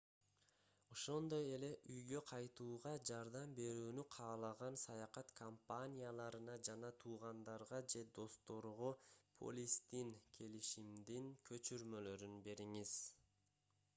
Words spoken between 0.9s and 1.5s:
ошондой